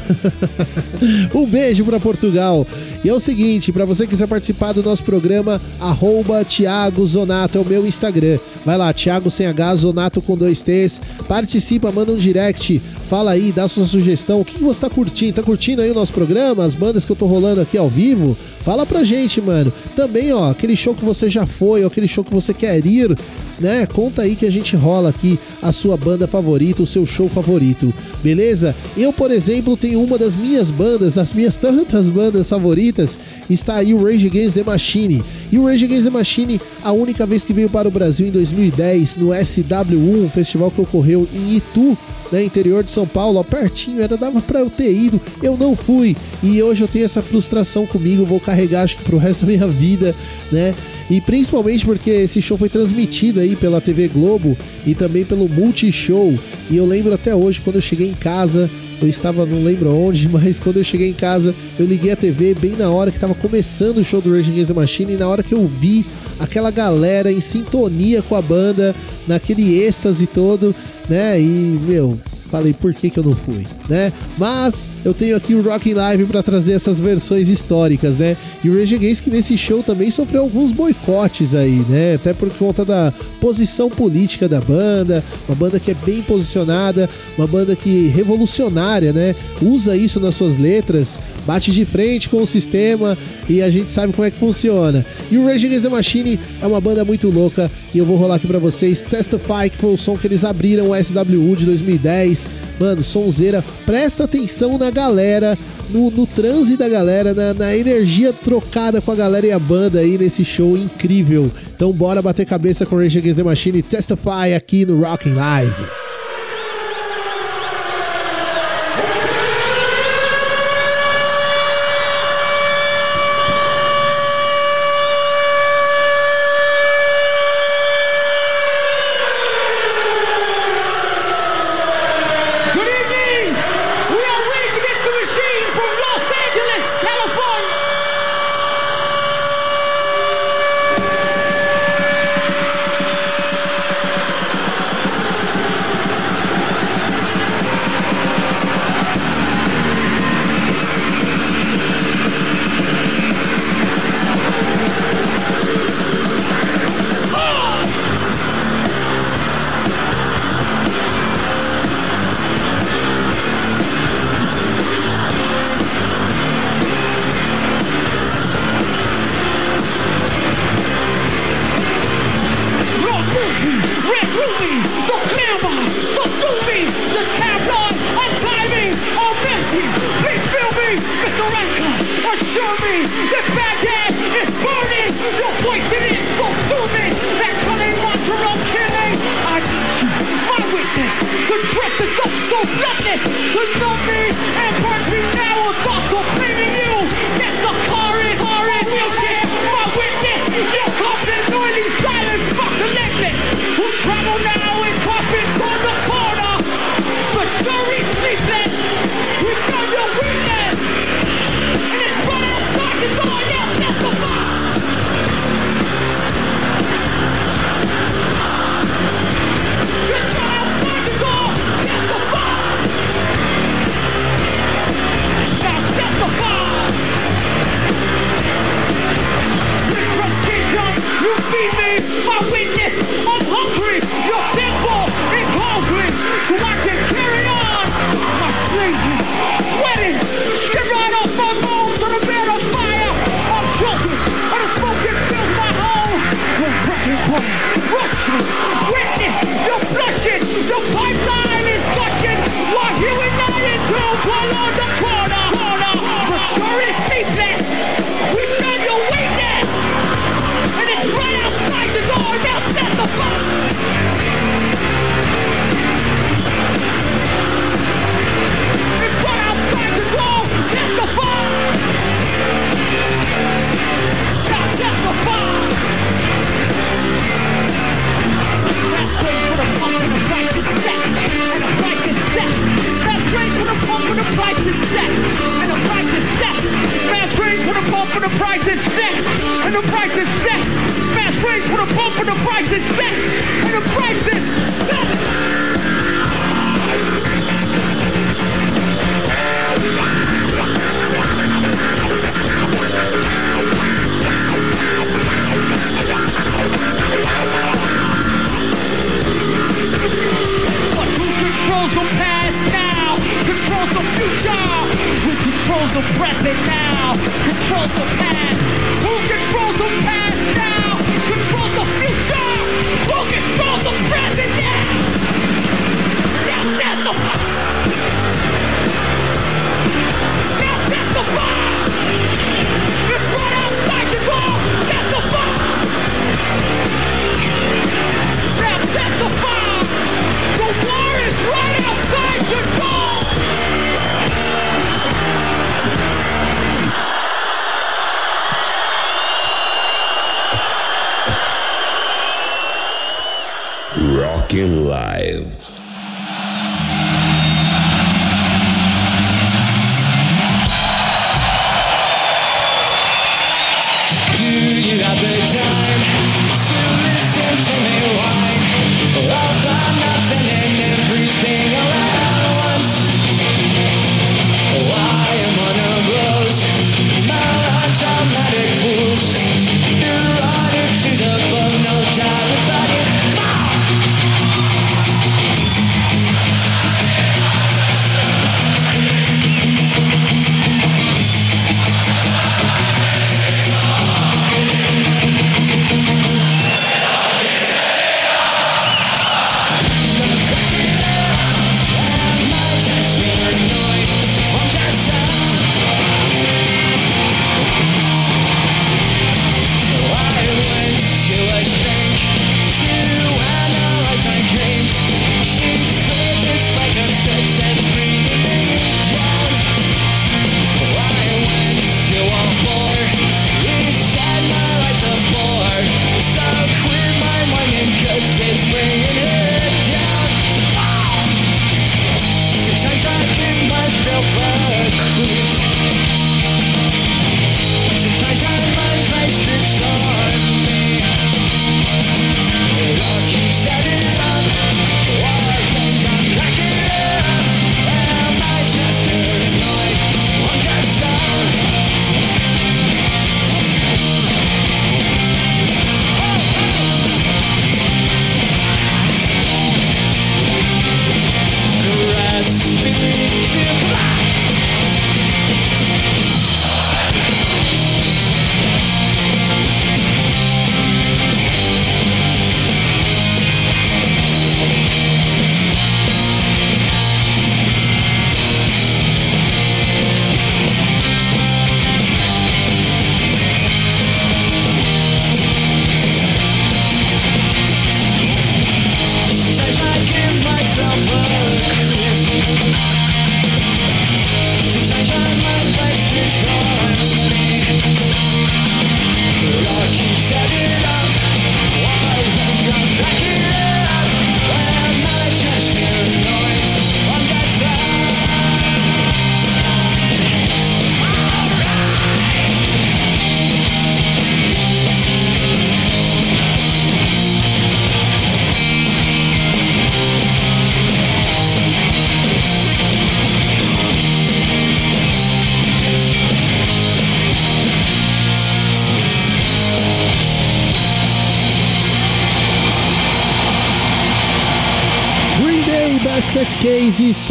um 1.33 1.45
beijo 1.45 1.85
para 1.85 2.01
Portugal. 2.01 2.67
E 3.03 3.09
é 3.09 3.13
o 3.13 3.19
seguinte, 3.19 3.71
para 3.71 3.83
você 3.83 4.03
que 4.03 4.11
quiser 4.11 4.27
participar 4.27 4.73
do 4.73 4.83
nosso 4.83 5.03
programa, 5.03 5.59
arroba 5.79 6.45
Thiago 6.45 7.05
Zonato 7.07 7.57
é 7.57 7.61
o 7.61 7.65
meu 7.65 7.85
Instagram. 7.87 8.37
Vai 8.63 8.77
lá, 8.77 8.93
Thiago 8.93 9.31
sem 9.31 9.47
H, 9.47 9.77
Zonato 9.77 10.21
com 10.21 10.37
dois 10.37 10.61
T's. 10.61 11.01
Participa, 11.27 11.91
manda 11.91 12.11
um 12.11 12.17
direct, 12.17 12.79
fala 13.09 13.31
aí, 13.31 13.51
dá 13.51 13.67
sua 13.67 13.87
sugestão. 13.87 14.39
O 14.41 14.45
que 14.45 14.53
que 14.53 14.63
você 14.63 14.81
tá 14.81 14.89
curtindo? 14.89 15.33
Tá 15.33 15.41
curtindo 15.41 15.81
aí 15.81 15.89
o 15.89 15.95
nosso 15.95 16.13
programa? 16.13 16.63
As 16.63 16.75
bandas 16.75 17.03
que 17.03 17.11
eu 17.11 17.15
tô 17.15 17.25
rolando 17.25 17.61
aqui 17.61 17.75
ao 17.75 17.89
vivo? 17.89 18.37
Fala 18.61 18.85
pra 18.85 19.03
gente, 19.03 19.41
mano. 19.41 19.73
Também, 19.95 20.31
ó, 20.31 20.51
aquele 20.51 20.75
show 20.75 20.93
que 20.93 21.03
você 21.03 21.27
já 21.27 21.47
foi, 21.47 21.81
ou 21.81 21.87
aquele 21.87 22.07
show 22.07 22.23
que 22.23 22.33
você 22.33 22.53
quer 22.53 22.85
ir, 22.85 23.17
né? 23.61 23.85
Conta 23.85 24.23
aí 24.23 24.35
que 24.35 24.45
a 24.45 24.51
gente 24.51 24.75
rola 24.75 25.09
aqui 25.09 25.39
a 25.61 25.71
sua 25.71 25.95
banda 25.95 26.27
favorita, 26.27 26.83
o 26.83 26.87
seu 26.87 27.05
show 27.05 27.29
favorito, 27.29 27.93
beleza? 28.23 28.75
Eu, 28.97 29.13
por 29.13 29.31
exemplo, 29.31 29.77
tenho 29.77 30.01
uma 30.01 30.17
das 30.17 30.35
minhas 30.35 30.69
bandas, 30.69 31.13
das 31.13 31.31
minhas 31.33 31.55
tantas 31.55 32.09
bandas 32.09 32.49
favoritas, 32.49 33.17
está 33.49 33.75
aí 33.75 33.93
o 33.93 34.03
Rage 34.03 34.27
Against 34.27 34.55
the 34.55 34.63
Machine. 34.63 35.23
E 35.51 35.57
o 35.57 35.65
Rage 35.65 35.85
Against 35.85 36.05
the 36.05 36.09
Machine, 36.09 36.61
a 36.83 36.91
única 36.91 37.25
vez 37.25 37.43
que 37.43 37.53
veio 37.53 37.69
para 37.69 37.87
o 37.87 37.91
Brasil 37.91 38.27
em 38.27 38.31
2010, 38.31 39.17
no 39.17 39.27
SW1, 39.27 40.25
um 40.25 40.29
festival 40.29 40.71
que 40.71 40.81
ocorreu 40.81 41.27
em 41.33 41.57
Itu, 41.57 41.97
né, 42.31 42.43
interior 42.43 42.83
de 42.83 42.89
São 42.91 43.05
Paulo, 43.05 43.39
ó, 43.39 43.43
pertinho, 43.43 44.01
era 44.01 44.15
dava 44.15 44.41
pra 44.41 44.61
eu 44.61 44.69
ter 44.69 44.93
ido, 44.93 45.19
eu 45.43 45.57
não 45.57 45.75
fui. 45.75 46.15
E 46.41 46.61
hoje 46.63 46.81
eu 46.81 46.87
tenho 46.87 47.05
essa 47.05 47.21
frustração 47.21 47.85
comigo, 47.85 48.25
vou 48.25 48.39
carregar 48.39 48.83
acho 48.83 48.97
que 48.97 49.03
pro 49.03 49.17
resto 49.17 49.45
da 49.45 49.51
minha 49.51 49.67
vida, 49.67 50.15
né? 50.51 50.73
E 51.11 51.19
principalmente 51.19 51.85
porque 51.85 52.09
esse 52.09 52.41
show 52.41 52.57
foi 52.57 52.69
transmitido 52.69 53.41
aí 53.41 53.53
pela 53.53 53.81
TV 53.81 54.07
Globo 54.07 54.57
e 54.87 54.95
também 54.95 55.25
pelo 55.25 55.49
Multishow. 55.49 56.33
E 56.69 56.77
eu 56.77 56.85
lembro 56.85 57.13
até 57.13 57.35
hoje 57.35 57.59
quando 57.59 57.75
eu 57.75 57.81
cheguei 57.81 58.07
em 58.07 58.13
casa, 58.13 58.69
eu 59.01 59.09
estava, 59.09 59.45
não 59.45 59.61
lembro 59.61 59.93
onde, 59.93 60.29
mas 60.31 60.57
quando 60.57 60.77
eu 60.77 60.85
cheguei 60.85 61.09
em 61.09 61.13
casa, 61.13 61.53
eu 61.77 61.85
liguei 61.85 62.13
a 62.13 62.15
TV 62.15 62.53
bem 62.53 62.77
na 62.77 62.89
hora 62.89 63.11
que 63.11 63.17
estava 63.17 63.35
começando 63.35 63.97
o 63.97 64.05
show 64.05 64.21
do 64.21 64.33
Rage 64.33 64.51
Against 64.51 64.69
the 64.69 64.73
Machine 64.73 65.13
e 65.13 65.17
na 65.17 65.27
hora 65.27 65.43
que 65.43 65.53
eu 65.53 65.67
vi 65.67 66.05
aquela 66.39 66.71
galera 66.71 67.29
em 67.29 67.41
sintonia 67.41 68.21
com 68.21 68.37
a 68.37 68.41
banda, 68.41 68.95
naquele 69.27 69.83
êxtase 69.83 70.25
todo, 70.25 70.73
né? 71.09 71.37
E, 71.41 71.43
meu, 71.85 72.17
falei 72.51 72.73
por 72.73 72.93
que, 72.93 73.09
que 73.09 73.17
eu 73.17 73.23
não 73.23 73.31
fui, 73.31 73.65
né? 73.87 74.11
Mas 74.37 74.85
eu 75.05 75.13
tenho 75.13 75.37
aqui 75.37 75.55
o 75.55 75.61
Rockin' 75.61 75.93
Live 75.93 76.25
para 76.25 76.43
trazer 76.43 76.73
essas 76.73 76.99
versões 76.99 77.47
históricas, 77.47 78.17
né? 78.17 78.35
E 78.63 78.69
o 78.69 78.77
Rage 78.77 78.95
Against 78.95 79.23
que 79.23 79.29
nesse 79.29 79.57
show 79.57 79.81
também 79.81 80.11
sofreu 80.11 80.41
alguns 80.41 80.71
boicotes 80.71 81.55
aí, 81.55 81.83
né? 81.87 82.15
Até 82.15 82.33
por 82.33 82.51
conta 82.53 82.83
da 82.83 83.13
posição 83.39 83.89
política 83.89 84.49
da 84.49 84.59
banda, 84.59 85.23
uma 85.47 85.55
banda 85.55 85.79
que 85.79 85.91
é 85.91 85.93
bem 85.93 86.21
posicionada, 86.21 87.09
uma 87.37 87.47
banda 87.47 87.75
que 87.75 88.07
revolucionária, 88.07 89.13
né? 89.13 89.33
Usa 89.61 89.95
isso 89.95 90.19
nas 90.19 90.35
suas 90.35 90.57
letras, 90.57 91.17
bate 91.45 91.71
de 91.71 91.85
frente 91.85 92.27
com 92.27 92.41
o 92.41 92.45
sistema 92.45 93.17
e 93.47 93.61
a 93.61 93.69
gente 93.69 93.89
sabe 93.89 94.11
como 94.11 94.27
é 94.27 94.31
que 94.31 94.37
funciona. 94.37 95.05
E 95.31 95.37
o 95.37 95.45
Rage 95.45 95.67
Against 95.67 95.83
the 95.83 95.89
Machine 95.89 96.39
é 96.61 96.67
uma 96.67 96.81
banda 96.81 97.05
muito 97.05 97.29
louca 97.29 97.71
e 97.93 97.97
eu 97.97 98.05
vou 98.05 98.17
rolar 98.17 98.35
aqui 98.35 98.47
pra 98.47 98.59
vocês 98.59 99.01
Testify, 99.01 99.69
que 99.69 99.77
foi 99.77 99.93
o 99.93 99.97
som 99.97 100.17
que 100.17 100.27
eles 100.27 100.43
abriram 100.43 100.91
o 100.91 101.03
SWU 101.03 101.55
de 101.55 101.65
2010. 101.65 102.40
Mano, 102.79 103.03
sonzeira, 103.03 103.63
presta 103.85 104.23
atenção 104.23 104.77
na 104.77 104.89
galera, 104.89 105.57
no, 105.89 106.09
no 106.09 106.25
transe 106.25 106.75
da 106.75 106.89
galera, 106.89 107.33
na, 107.33 107.53
na 107.53 107.75
energia 107.75 108.33
trocada 108.33 109.01
com 109.01 109.11
a 109.11 109.15
galera 109.15 109.45
e 109.45 109.51
a 109.51 109.59
banda 109.59 109.99
aí 109.99 110.17
nesse 110.17 110.43
show 110.43 110.77
incrível. 110.77 111.51
Então 111.75 111.91
bora 111.91 112.21
bater 112.21 112.45
cabeça 112.45 112.85
com 112.85 112.97
Rage 112.97 113.19
Against 113.19 113.37
the 113.37 113.43
Machine 113.43 113.79
e 113.79 113.83
Testify 113.83 114.53
aqui 114.55 114.85
no 114.85 114.99
Rockin' 114.99 115.33
Live. 115.33 116.00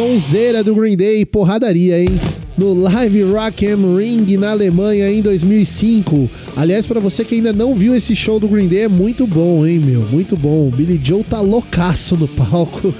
Sonzeira 0.00 0.64
do 0.64 0.74
Green 0.74 0.96
Day, 0.96 1.26
porradaria, 1.26 2.00
hein? 2.00 2.18
No 2.56 2.72
Live 2.72 3.22
Rock 3.24 3.66
am 3.66 3.98
Ring 3.98 4.34
na 4.38 4.52
Alemanha 4.52 5.12
em 5.12 5.20
2005. 5.20 6.30
Aliás, 6.56 6.86
pra 6.86 6.98
você 6.98 7.22
que 7.22 7.34
ainda 7.34 7.52
não 7.52 7.74
viu 7.74 7.94
esse 7.94 8.16
show 8.16 8.40
do 8.40 8.48
Green 8.48 8.66
Day, 8.66 8.84
é 8.84 8.88
muito 8.88 9.26
bom, 9.26 9.66
hein, 9.66 9.78
meu? 9.78 10.00
Muito 10.10 10.38
bom. 10.38 10.68
O 10.68 10.70
Billy 10.70 10.98
Joe 11.04 11.22
tá 11.22 11.42
loucaço 11.42 12.16
no 12.16 12.26
palco. 12.26 12.94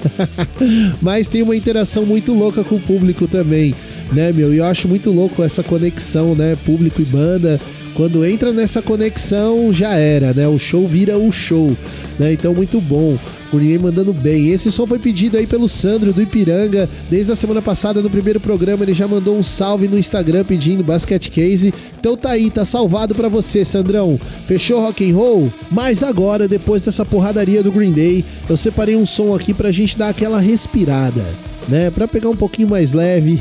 Mas 1.01 1.27
tem 1.27 1.41
uma 1.41 1.55
interação 1.55 2.05
muito 2.05 2.33
louca 2.33 2.63
com 2.63 2.75
o 2.75 2.79
público 2.79 3.27
também, 3.27 3.73
né, 4.11 4.31
meu? 4.31 4.53
E 4.53 4.57
eu 4.57 4.65
acho 4.65 4.87
muito 4.87 5.09
louco 5.09 5.41
essa 5.41 5.63
conexão, 5.63 6.35
né? 6.35 6.55
Público 6.63 7.01
e 7.01 7.05
banda. 7.05 7.59
Quando 7.93 8.25
entra 8.25 8.53
nessa 8.53 8.81
conexão, 8.81 9.71
já 9.73 9.95
era, 9.95 10.33
né? 10.33 10.47
O 10.47 10.57
show 10.57 10.87
vira 10.87 11.17
o 11.17 11.31
show, 11.31 11.75
né? 12.17 12.33
Então, 12.33 12.53
muito 12.53 12.79
bom. 12.79 13.17
O 13.51 13.57
Ninguém 13.57 13.77
mandando 13.77 14.13
bem. 14.13 14.49
Esse 14.49 14.71
som 14.71 14.87
foi 14.87 14.97
pedido 14.97 15.37
aí 15.37 15.45
pelo 15.45 15.67
Sandro 15.67 16.13
do 16.13 16.21
Ipiranga. 16.21 16.87
Desde 17.09 17.33
a 17.33 17.35
semana 17.35 17.61
passada, 17.61 18.01
no 18.01 18.09
primeiro 18.09 18.39
programa, 18.39 18.83
ele 18.83 18.93
já 18.93 19.07
mandou 19.07 19.37
um 19.37 19.43
salve 19.43 19.89
no 19.89 19.99
Instagram 19.99 20.45
pedindo 20.45 20.83
Basket 20.83 21.29
Case. 21.29 21.73
Então 21.99 22.15
tá 22.15 22.31
aí, 22.31 22.49
tá 22.49 22.63
salvado 22.63 23.13
pra 23.13 23.27
você, 23.27 23.65
Sandrão. 23.65 24.17
Fechou 24.47 24.79
rock 24.79 25.09
and 25.09 25.15
roll? 25.15 25.53
Mas 25.69 26.01
agora, 26.01 26.47
depois 26.47 26.83
dessa 26.83 27.03
porradaria 27.03 27.61
do 27.61 27.73
Green 27.73 27.91
Day, 27.91 28.23
eu 28.49 28.55
separei 28.55 28.95
um 28.95 29.05
som 29.05 29.35
aqui 29.35 29.53
pra 29.53 29.71
gente 29.71 29.97
dar 29.97 30.09
aquela 30.09 30.39
respirada 30.39 31.50
né? 31.71 31.89
Para 31.89 32.07
pegar 32.07 32.29
um 32.29 32.35
pouquinho 32.35 32.67
mais 32.67 32.91
leve. 32.91 33.39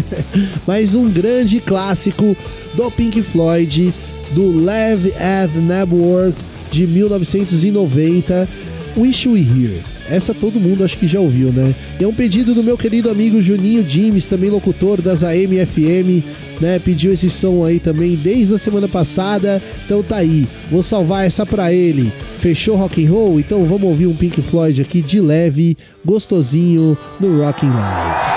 Mais 0.66 0.94
um 0.94 1.08
grande 1.08 1.60
clássico 1.60 2.36
do 2.74 2.90
Pink 2.90 3.22
Floyd, 3.22 3.92
do 4.32 4.50
Live 4.64 5.12
at 5.14 5.50
Network 5.54 6.34
de 6.70 6.86
1990, 6.86 8.48
Wish 8.96 9.28
We 9.28 9.40
Here. 9.40 9.99
Essa 10.10 10.34
todo 10.34 10.58
mundo 10.58 10.84
acho 10.84 10.98
que 10.98 11.06
já 11.06 11.20
ouviu, 11.20 11.52
né? 11.52 11.74
E 11.98 12.04
é 12.04 12.08
um 12.08 12.12
pedido 12.12 12.54
do 12.54 12.62
meu 12.62 12.76
querido 12.76 13.08
amigo 13.08 13.40
Juninho 13.40 13.82
Dimes, 13.82 14.26
também 14.26 14.50
locutor 14.50 15.00
das 15.00 15.22
AM 15.22 15.64
FM, 15.64 16.24
né? 16.60 16.78
Pediu 16.78 17.12
esse 17.12 17.30
som 17.30 17.64
aí 17.64 17.78
também 17.78 18.16
desde 18.16 18.54
a 18.54 18.58
semana 18.58 18.88
passada. 18.88 19.62
Então 19.84 20.02
tá 20.02 20.16
aí, 20.16 20.46
vou 20.70 20.82
salvar 20.82 21.24
essa 21.24 21.46
pra 21.46 21.72
ele. 21.72 22.12
Fechou 22.38 22.76
rock 22.76 23.04
and 23.04 23.10
roll? 23.10 23.38
Então 23.38 23.64
vamos 23.64 23.84
ouvir 23.84 24.06
um 24.06 24.14
Pink 24.14 24.42
Floyd 24.42 24.82
aqui 24.82 25.00
de 25.00 25.20
leve, 25.20 25.76
gostosinho 26.04 26.98
no 27.20 27.44
Rocking 27.44 27.70
Live. 27.70 28.29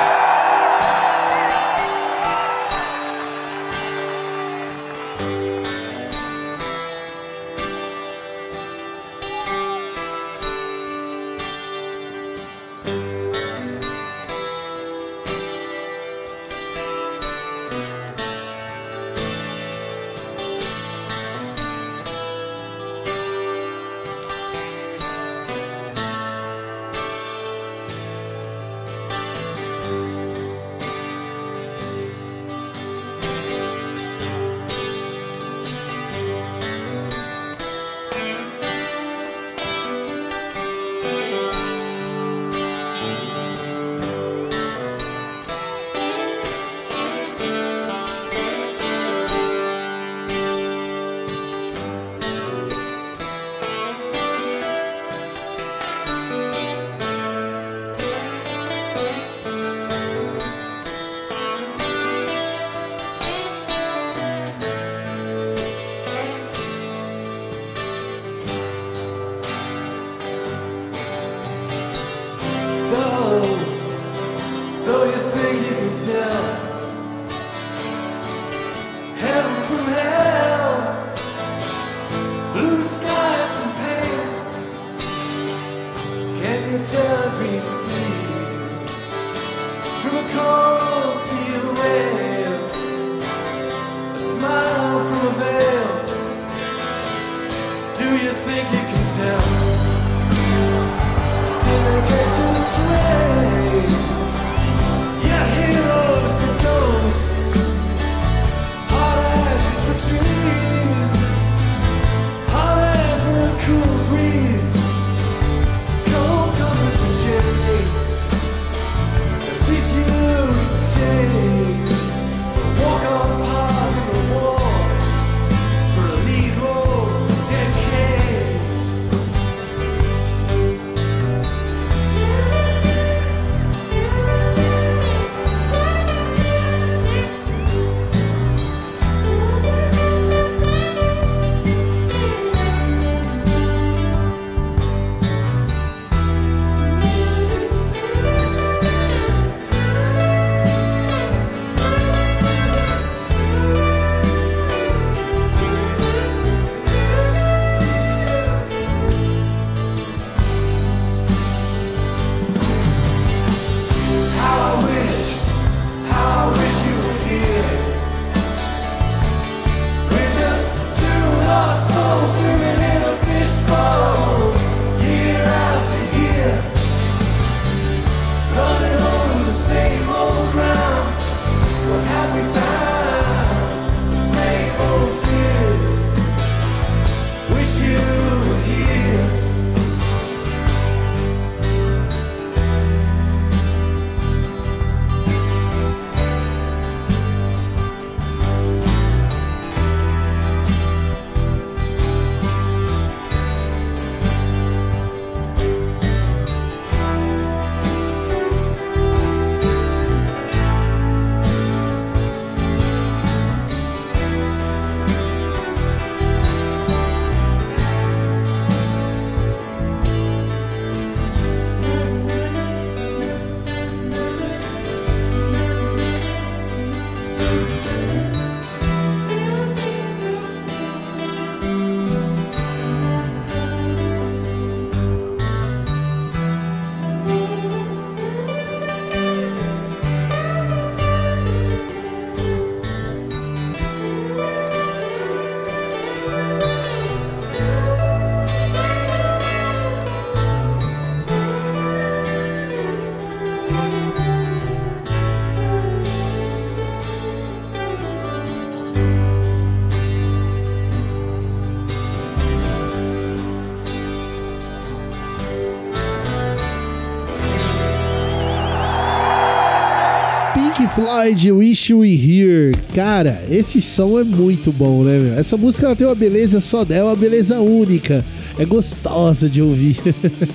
Pink 270.63 270.87
Floyd, 270.95 271.51
Wish 271.51 271.91
You 271.91 271.99
Were 271.99 272.15
Here. 272.15 272.71
Cara, 272.95 273.43
esse 273.49 273.81
som 273.81 274.17
é 274.17 274.23
muito 274.23 274.71
bom, 274.71 275.03
né, 275.03 275.19
meu? 275.19 275.37
Essa 275.37 275.57
música 275.57 275.87
ela 275.87 275.95
tem 275.95 276.07
uma 276.07 276.15
beleza 276.15 276.61
só 276.61 276.85
dela, 276.85 277.09
uma 277.09 277.17
beleza 277.17 277.59
única. 277.59 278.23
É 278.57 278.63
gostosa 278.63 279.49
de 279.49 279.61
ouvir. 279.61 279.97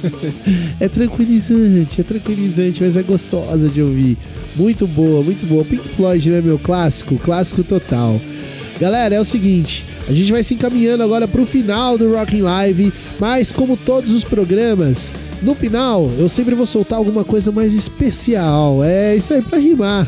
é 0.81 0.89
tranquilizante, 0.89 2.01
é 2.01 2.05
tranquilizante, 2.05 2.83
mas 2.83 2.97
é 2.97 3.03
gostosa 3.03 3.69
de 3.69 3.83
ouvir. 3.83 4.17
Muito 4.57 4.87
boa, 4.87 5.23
muito 5.23 5.47
boa. 5.47 5.63
Pink 5.63 5.87
Floyd, 5.87 6.31
né, 6.31 6.41
meu? 6.41 6.59
Clássico, 6.59 7.19
clássico 7.19 7.63
total. 7.63 8.19
Galera, 8.81 9.15
é 9.15 9.21
o 9.21 9.25
seguinte, 9.25 9.85
a 10.09 10.13
gente 10.13 10.33
vai 10.33 10.43
se 10.43 10.55
encaminhando 10.55 11.03
agora 11.03 11.29
pro 11.29 11.45
final 11.45 11.99
do 11.99 12.15
Rocking 12.15 12.43
Live, 12.43 12.93
mas 13.21 13.53
como 13.53 13.77
todos 13.77 14.13
os 14.13 14.25
programas, 14.25 15.13
no 15.43 15.55
final 15.55 16.11
eu 16.19 16.29
sempre 16.29 16.55
vou 16.55 16.67
soltar 16.67 16.99
alguma 16.99 17.25
coisa 17.25 17.53
mais 17.53 17.75
especial. 17.75 18.83
É 18.83 19.17
isso 19.17 19.33
aí 19.33 19.43
pra 19.43 19.59
rimar. 19.59 20.07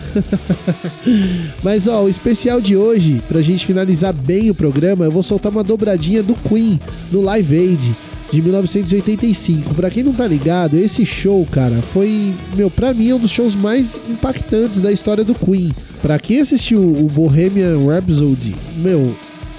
mas 1.63 1.87
ó, 1.87 2.05
o 2.05 2.09
especial 2.09 2.61
de 2.61 2.77
hoje, 2.77 3.23
pra 3.29 3.41
gente 3.41 3.67
finalizar 3.67 4.13
bem 4.13 4.51
o 4.51 4.55
programa, 4.55 5.05
eu 5.05 5.11
vou 5.11 5.23
soltar 5.23 5.51
uma 5.53 5.65
dobradinha 5.65 6.23
do 6.23 6.35
Queen 6.35 6.79
no 7.11 7.21
Live 7.21 7.57
Aid 7.57 7.95
de 8.31 8.41
1985. 8.41 9.75
Pra 9.75 9.91
quem 9.91 10.03
não 10.03 10.13
tá 10.13 10.27
ligado, 10.27 10.79
esse 10.79 11.05
show, 11.05 11.47
cara, 11.51 11.83
foi, 11.83 12.35
meu, 12.55 12.71
pra 12.71 12.95
mim 12.95 13.11
é 13.11 13.15
um 13.15 13.19
dos 13.19 13.31
shows 13.31 13.55
mais 13.55 13.99
impactantes 14.09 14.81
da 14.81 14.93
história 14.93 15.25
do 15.25 15.35
Queen. 15.35 15.73
Pra 16.01 16.19
quem 16.19 16.41
assistiu 16.41 16.81
o 16.81 17.09
Bohemian 17.09 17.79
Rhapsody, 17.87 18.55
meu, 18.77 19.15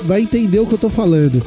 vai 0.06 0.22
entender 0.22 0.60
o 0.60 0.66
que 0.66 0.74
eu 0.74 0.80
tô 0.80 0.90
falando. 0.90 1.42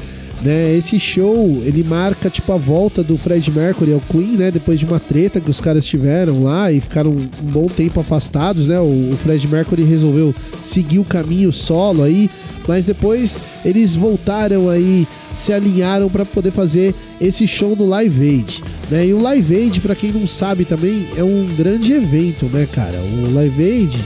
Né, 0.45 0.77
esse 0.77 0.99
show, 0.99 1.63
ele 1.65 1.83
marca 1.83 2.29
tipo 2.29 2.53
a 2.53 2.59
volta 2.59 3.03
do 3.03 3.17
Fred 3.17 3.51
Mercury 3.51 3.95
ao 3.95 4.01
Queen, 4.01 4.37
né, 4.37 4.51
depois 4.51 4.79
de 4.79 4.85
uma 4.85 5.01
treta 5.01 5.41
que 5.41 5.49
os 5.49 5.59
caras 5.59 5.87
tiveram 5.87 6.43
lá 6.43 6.71
e 6.71 6.81
ficaram 6.81 7.13
um 7.13 7.51
bom 7.51 7.67
tempo 7.67 7.99
afastados, 7.99 8.69
né? 8.69 8.79
O, 8.79 9.17
Fred 9.17 9.49
Mercury 9.49 9.85
resolveu 9.85 10.35
seguir 10.61 10.99
o 10.99 11.05
caminho 11.05 11.51
solo 11.51 12.03
aí, 12.03 12.29
mas 12.69 12.85
depois 12.85 13.41
eles 13.65 13.97
voltaram 13.97 14.69
aí, 14.69 15.09
se 15.33 15.51
alinharam 15.51 16.11
para 16.11 16.27
poder 16.27 16.51
fazer 16.51 16.95
esse 17.19 17.47
show 17.47 17.75
no 17.75 17.87
Live 17.87 18.29
Aid, 18.29 18.63
né? 18.91 19.07
E 19.07 19.15
o 19.15 19.23
Live 19.23 19.57
Aid, 19.57 19.81
para 19.81 19.95
quem 19.95 20.13
não 20.13 20.27
sabe 20.27 20.67
também, 20.67 21.07
é 21.17 21.25
um 21.25 21.49
grande 21.57 21.95
evento, 21.95 22.45
né, 22.53 22.69
cara? 22.71 22.99
O 22.99 23.33
Live 23.33 23.65
Aid 23.65 23.99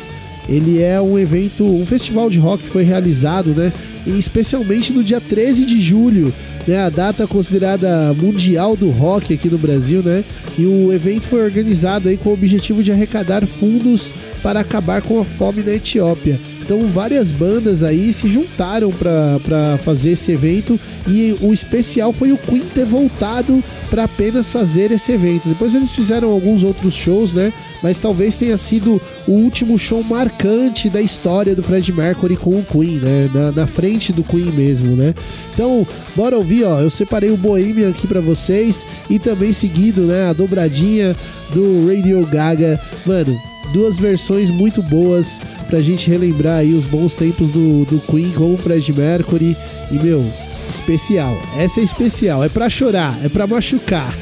ele 0.49 0.81
é 0.81 1.01
um 1.01 1.19
evento, 1.19 1.65
um 1.65 1.85
festival 1.85 2.31
de 2.31 2.39
rock 2.39 2.65
que 2.65 2.71
foi 2.71 2.83
realizado, 2.83 3.51
né? 3.51 3.73
Especialmente 4.07 4.93
no 4.93 5.05
dia 5.05 5.21
13 5.21 5.67
de 5.67 5.79
julho, 5.79 6.33
né? 6.67 6.79
A 6.79 6.89
data 6.89 7.27
considerada 7.27 8.15
mundial 8.15 8.75
do 8.75 8.89
rock 8.91 9.35
aqui 9.35 9.49
no 9.49 9.59
Brasil, 9.59 10.03
né? 10.03 10.25
E 10.57 10.65
o 10.65 10.93
evento 10.93 11.29
foi 11.29 11.43
organizado 11.43 12.09
aí 12.09 12.17
com 12.17 12.31
o 12.31 12.33
objetivo 12.33 12.83
de 12.83 12.91
arrecadar 12.91 13.47
fundos 13.47 14.13
para 14.43 14.61
acabar 14.61 15.03
com 15.03 15.21
a 15.21 15.25
fome 15.25 15.63
na 15.63 15.75
Etiópia. 15.75 16.41
Então 16.69 16.87
várias 16.89 17.33
bandas 17.33 17.83
aí 17.83 18.13
se 18.13 18.29
juntaram 18.29 18.93
para 18.93 19.79
fazer 19.83 20.11
esse 20.11 20.33
evento 20.33 20.79
e 21.07 21.35
o 21.41 21.51
especial 21.51 22.13
foi 22.13 22.31
o 22.31 22.37
Queen 22.37 22.61
ter 22.75 22.85
voltado 22.85 23.65
para 23.89 24.05
apenas 24.05 24.53
fazer 24.53 24.91
esse 24.91 25.13
evento. 25.13 25.49
Depois 25.49 25.75
eles 25.75 25.93
fizeram 25.93 26.29
alguns 26.31 26.63
outros 26.63 26.93
shows, 26.93 27.33
né? 27.33 27.55
Mas 27.83 27.99
talvez 27.99 28.37
tenha 28.37 28.59
sido 28.59 29.01
o 29.27 29.33
último 29.33 29.79
show 29.79 30.05
marcante 30.05 30.91
da 30.91 31.01
história 31.01 31.57
do 31.57 31.63
Fred 31.63 31.91
Mercury 31.91 32.37
com 32.37 32.59
o 32.59 32.63
Queen, 32.63 32.99
né? 32.99 33.31
Na, 33.33 33.51
na 33.51 33.67
frente 33.67 34.13
do 34.13 34.23
Queen 34.23 34.53
mesmo, 34.53 34.95
né? 34.95 35.15
Então, 35.55 35.87
bora 36.15 36.37
ouvir, 36.37 36.65
ó. 36.65 36.81
Eu 36.81 36.91
separei 36.91 37.31
o 37.31 37.37
Bohemian 37.39 37.89
aqui 37.89 38.07
para 38.07 38.21
vocês 38.21 38.85
e 39.09 39.19
também 39.19 39.55
seguido, 39.55 40.03
né? 40.03 40.29
A 40.29 40.35
dobradinha 40.35 41.17
do 41.55 41.87
Radio 41.87 42.27
Gaga. 42.27 42.79
Mano, 43.07 43.48
duas 43.73 43.99
versões 43.99 44.51
muito 44.51 44.83
boas 44.83 45.41
pra 45.69 45.81
gente 45.81 46.09
relembrar 46.09 46.59
aí 46.59 46.73
os 46.73 46.85
bons 46.85 47.15
tempos 47.15 47.51
do, 47.53 47.85
do 47.85 48.01
Queen 48.11 48.31
com 48.33 48.55
o 48.55 48.57
Fred 48.57 48.93
Mercury. 48.93 49.57
E, 49.91 49.95
meu, 49.95 50.25
especial. 50.71 51.37
Essa 51.57 51.81
é 51.81 51.85
especial, 51.85 52.45
é 52.45 52.49
pra 52.49 52.69
chorar, 52.69 53.19
é 53.25 53.29
pra 53.29 53.47
machucar. 53.47 54.15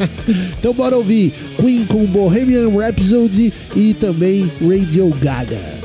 então 0.58 0.72
bora 0.72 0.96
ouvir 0.96 1.32
Queen 1.58 1.84
com 1.86 2.04
Bohemian 2.06 2.68
Rhapsody 2.68 3.52
e 3.74 3.94
também 3.94 4.50
Radio 4.60 5.08
Gaga. 5.20 5.81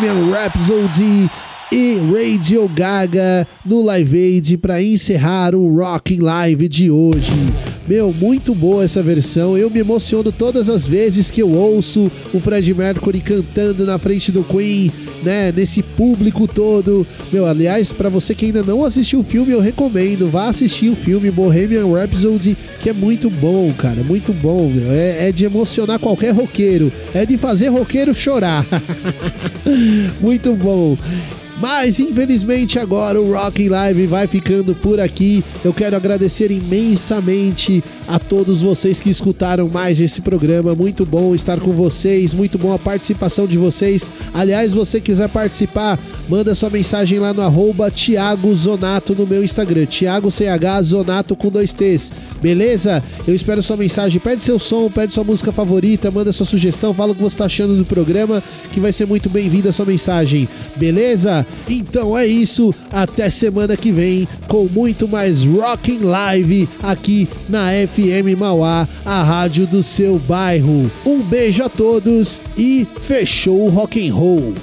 Bohemian 0.00 0.30
Rhapsody 0.30 1.30
e 1.70 1.98
Radio 2.10 2.66
Gaga 2.68 3.46
no 3.64 3.82
Live 3.82 4.16
Aid 4.16 4.56
para 4.56 4.82
encerrar 4.82 5.54
o 5.54 5.76
Rocking 5.76 6.20
Live 6.20 6.68
de 6.68 6.90
hoje. 6.90 7.30
Meu, 7.86 8.10
muito 8.10 8.54
boa 8.54 8.82
essa 8.82 9.02
versão. 9.02 9.58
Eu 9.58 9.68
me 9.68 9.80
emociono 9.80 10.32
todas 10.32 10.70
as 10.70 10.86
vezes 10.86 11.30
que 11.30 11.42
eu 11.42 11.50
ouço 11.50 12.10
o 12.32 12.40
Fred 12.40 12.72
Mercury 12.72 13.20
cantando 13.20 13.84
na 13.84 13.98
frente 13.98 14.32
do 14.32 14.42
Queen, 14.42 14.90
né? 15.22 15.52
Nesse 15.54 15.82
público 15.82 16.46
todo. 16.46 17.06
Meu, 17.32 17.46
aliás, 17.46 17.92
para 17.92 18.08
você 18.08 18.34
que 18.34 18.46
ainda 18.46 18.62
não 18.62 18.84
assistiu 18.84 19.20
o 19.20 19.24
filme, 19.24 19.52
eu 19.52 19.60
recomendo. 19.60 20.28
Vá 20.28 20.48
assistir 20.48 20.88
o 20.88 20.96
filme 20.96 21.30
Bohemian 21.30 21.86
Rhapsody, 21.86 22.56
que 22.80 22.90
é 22.90 22.92
muito 22.92 23.30
bom, 23.30 23.72
cara. 23.72 24.02
Muito 24.02 24.32
bom, 24.32 24.68
meu. 24.68 24.90
É, 24.90 25.28
é 25.28 25.32
de 25.32 25.44
emocionar 25.44 25.98
qualquer 25.98 26.32
roqueiro. 26.34 26.92
É 27.14 27.24
de 27.24 27.36
fazer 27.36 27.68
roqueiro 27.68 28.14
chorar. 28.14 28.66
muito 30.20 30.54
bom. 30.54 30.96
Mas 31.60 32.00
infelizmente 32.00 32.78
agora 32.78 33.20
o 33.20 33.32
Rocking 33.32 33.68
Live 33.68 34.06
vai 34.06 34.26
ficando 34.26 34.74
por 34.74 34.98
aqui. 34.98 35.44
Eu 35.62 35.74
quero 35.74 35.94
agradecer 35.94 36.50
imensamente 36.50 37.84
a 38.08 38.18
todos 38.18 38.62
vocês 38.62 38.98
que 38.98 39.10
escutaram 39.10 39.68
mais 39.68 40.00
esse 40.00 40.22
programa. 40.22 40.74
Muito 40.74 41.04
bom 41.04 41.34
estar 41.34 41.60
com 41.60 41.72
vocês, 41.72 42.32
muito 42.32 42.58
bom 42.58 42.72
a 42.72 42.78
participação 42.78 43.46
de 43.46 43.58
vocês. 43.58 44.08
Aliás, 44.32 44.72
você 44.72 45.00
quiser 45.00 45.28
participar, 45.28 45.98
manda 46.28 46.54
sua 46.54 46.70
mensagem 46.70 47.18
lá 47.18 47.34
no 47.34 47.42
arroba 47.42 47.90
Thiago 47.90 48.52
Zonato 48.54 49.14
no 49.14 49.26
meu 49.26 49.44
Instagram. 49.44 49.84
Thiago 49.84 50.30
CH 50.30 50.82
Zonato 50.82 51.36
com 51.36 51.50
dois 51.50 51.74
T's. 51.74 52.10
Beleza? 52.40 53.02
Eu 53.28 53.34
espero 53.34 53.62
sua 53.62 53.76
mensagem. 53.76 54.18
Pede 54.18 54.42
seu 54.42 54.58
som, 54.58 54.90
pede 54.90 55.12
sua 55.12 55.24
música 55.24 55.52
favorita, 55.52 56.10
manda 56.10 56.32
sua 56.32 56.46
sugestão, 56.46 56.94
fala 56.94 57.12
o 57.12 57.14
que 57.14 57.22
você 57.22 57.34
está 57.34 57.44
achando 57.44 57.76
do 57.76 57.84
programa, 57.84 58.42
que 58.72 58.80
vai 58.80 58.92
ser 58.92 59.06
muito 59.06 59.28
bem-vinda 59.28 59.68
a 59.68 59.72
sua 59.72 59.84
mensagem. 59.84 60.48
Beleza? 60.76 61.46
Então 61.68 62.16
é 62.16 62.26
isso. 62.26 62.74
Até 62.92 63.30
semana 63.30 63.76
que 63.76 63.92
vem 63.92 64.28
com 64.48 64.64
muito 64.64 65.06
mais 65.08 65.44
Rocking 65.44 66.00
Live 66.00 66.68
aqui 66.82 67.28
na 67.48 67.70
FM 67.70 68.38
Mauá, 68.38 68.88
a 69.04 69.22
rádio 69.22 69.66
do 69.66 69.82
seu 69.82 70.18
bairro. 70.18 70.90
Um 71.04 71.20
beijo 71.20 71.62
a 71.62 71.68
todos 71.68 72.40
e 72.56 72.86
fechou 73.00 73.66
o 73.66 73.70
rock 73.70 74.08
and 74.08 74.14
roll. 74.14 74.54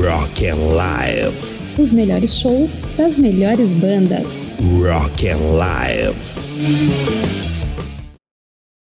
Rock 0.00 0.46
and 0.46 0.74
Live. 0.74 1.36
Os 1.78 1.92
melhores 1.92 2.34
shows 2.34 2.82
das 2.96 3.16
melhores 3.16 3.72
bandas. 3.72 4.50
Rock 4.80 5.28
and 5.28 5.56
Live. 5.56 7.51